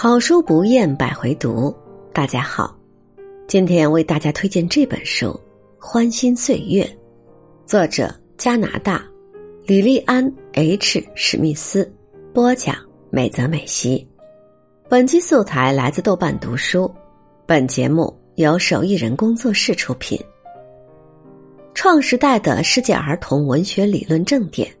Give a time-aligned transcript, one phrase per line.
[0.00, 1.74] 好书不厌百回读，
[2.12, 2.72] 大家好，
[3.48, 5.26] 今天为大家推荐这本书
[5.76, 6.84] 《欢欣岁月》，
[7.66, 9.04] 作者加拿大
[9.66, 11.92] 李利安 ·H· 史密斯，
[12.32, 12.76] 播讲
[13.10, 14.06] 美泽美希。
[14.88, 16.88] 本期素材来自豆瓣读书，
[17.44, 20.16] 本节目由手艺人工作室出品。
[21.74, 24.72] 创时代的世界儿童文学理论正典，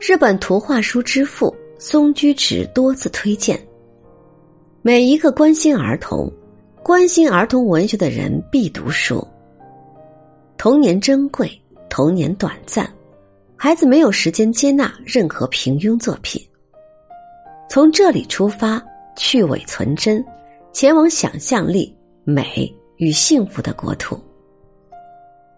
[0.00, 3.60] 日本图画书之父松居直多次推荐。
[4.80, 6.32] 每一个关心儿童、
[6.84, 9.26] 关心儿童文学的人必读书。
[10.56, 11.50] 童年珍贵，
[11.90, 12.88] 童年短暂，
[13.56, 16.40] 孩子没有时间接纳任何平庸作品。
[17.68, 18.80] 从这里出发，
[19.16, 20.24] 去伪存真，
[20.72, 21.92] 前往想象力、
[22.22, 24.14] 美与幸福的国土。《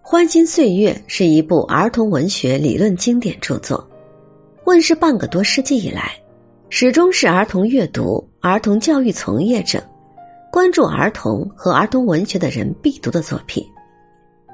[0.00, 3.84] 欢欣岁月》是一部儿童文学理论经典著作，
[4.64, 6.12] 问世半个多世纪以来。
[6.70, 9.82] 始终是儿童阅读、儿童教育从业者
[10.52, 13.66] 关注儿童和儿童文学的人必读的作品。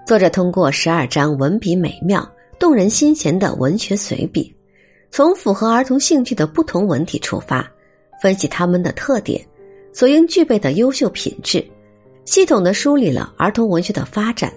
[0.06, 4.54] 作者通过十二章文笔美妙、动人心弦的文学随笔，
[5.10, 7.68] 从符合儿童兴趣的不同文体出发，
[8.22, 9.44] 分析他们的特点、
[9.92, 11.66] 所应具备的优秀品质，
[12.24, 14.52] 系统的梳理了儿童文学的发展，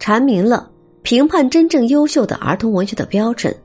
[0.00, 0.68] 阐明了
[1.02, 3.56] 评判真正优秀的儿童文学的标准。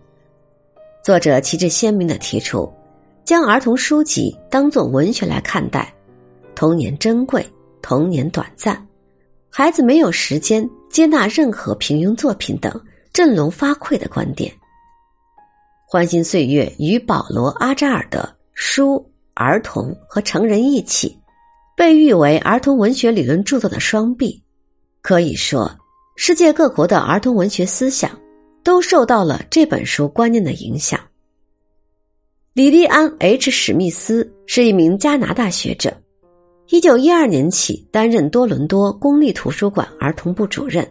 [1.04, 2.72] 作者旗帜鲜明的提出。
[3.32, 5.96] 将儿童书籍当作文学来看待，
[6.54, 7.50] 童年珍贵，
[7.82, 8.86] 童年短暂，
[9.50, 12.70] 孩子没有时间接纳任何平庸作品等
[13.14, 14.52] 振聋发聩的观点。
[15.88, 21.08] 《欢欣岁月》与保罗·阿扎尔的《书、儿童和成人一起》，
[21.74, 24.44] 被誉为儿童文学理论著作的双璧。
[25.02, 25.72] 可以说，
[26.18, 28.12] 世界各国的儿童文学思想
[28.62, 31.00] 都受到了这本书观念的影响。
[32.54, 35.96] 李利安 ·H· 史密斯是一名加拿大学者，
[36.68, 40.86] 一九一二年起担任多伦多公立图书馆儿童部主任，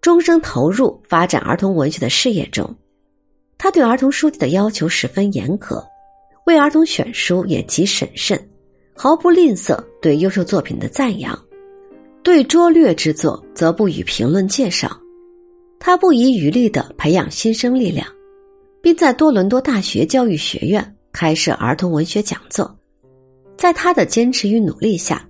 [0.00, 2.72] 终生投入发展儿童文学的事业中。
[3.58, 5.84] 他对儿童书籍的要求十分严格，
[6.46, 8.40] 为儿童选书也极审慎，
[8.94, 11.36] 毫不吝啬对优秀作品的赞扬，
[12.22, 14.88] 对拙劣之作则不予评论介绍。
[15.80, 18.06] 他不遗余力的培养新生力量。
[18.86, 22.72] 并在多伦多大学教育学院开设儿童文学讲座。
[23.56, 25.28] 在他的坚持与努力下，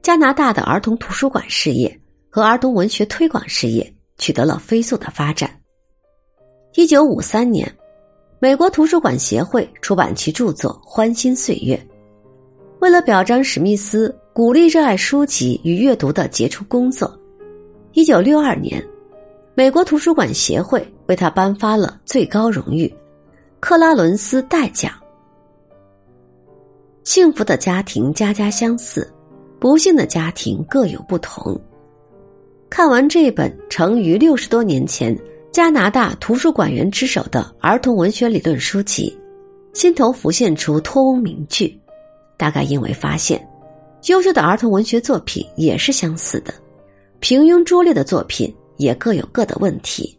[0.00, 2.00] 加拿大的儿童图书馆事业
[2.30, 5.50] 和儿童文学推广事业取得了飞速的发展。
[6.76, 7.70] 一九五三年，
[8.38, 11.76] 美国图书馆协会出版其著作《欢欣岁月》。
[12.80, 17.14] 为了表彰史密斯鼓励热爱书籍与阅读的杰出工作，
[17.92, 18.82] 一九六二年。
[19.54, 22.92] 美国图书馆协会为他颁发了最高荣誉——
[23.60, 24.92] 克拉伦斯代奖。
[27.02, 29.12] 幸福的家庭家家相似，
[29.58, 31.60] 不幸的家庭各有不同。
[32.70, 35.16] 看完这本成于六十多年前
[35.52, 39.16] 加拿大图书馆员之手的儿童文学理论书籍，
[39.72, 41.78] 心头浮现出托翁名句，
[42.36, 43.46] 大概因为发现，
[44.06, 46.52] 优秀的儿童文学作品也是相似的，
[47.20, 48.52] 平庸拙劣的作品。
[48.76, 50.18] 也各有各的问题。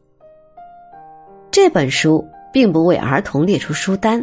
[1.56, 2.22] 这本书
[2.52, 4.22] 并不为儿童列出书单，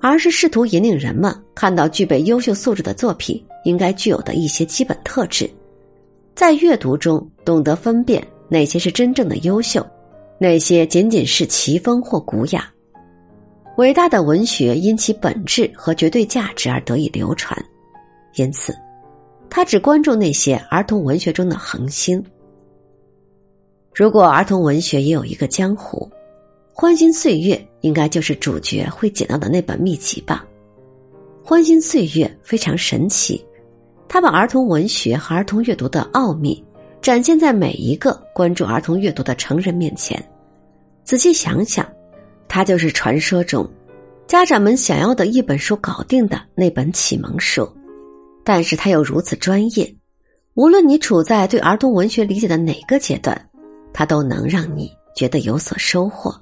[0.00, 5.48] 而是试图引领人们看到具备优秀素质的作品应该具有的一些基本特质，
[6.34, 9.86] 在阅读中懂得分辨哪些是真正的优秀，
[10.40, 12.68] 哪些仅仅是奇风或古雅。
[13.76, 17.56] 伟大的文学因其本质和绝对价值而得以流传，
[18.34, 18.74] 因此，
[19.48, 22.20] 他只关注那些儿童文学中的恒星。
[23.94, 26.10] 如果儿童文学也有一个江湖，
[26.78, 30.46] 《欢欣岁月》应该就是主角会捡到的那本秘籍吧。
[31.48, 33.42] 《欢欣岁月》非常神奇，
[34.06, 36.62] 它把儿童文学和儿童阅读的奥秘
[37.00, 40.22] 展现在每一个关注儿童阅读的成人面前。
[41.02, 41.90] 仔细想想，
[42.46, 43.66] 它就是传说中
[44.26, 47.66] 家长们想要的一本书搞定的那本启蒙书，
[48.44, 49.96] 但是它又如此专业，
[50.52, 53.48] 无论你处在对儿童文学理解的哪个阶段。
[53.94, 56.38] 它都能让你觉得有所收获。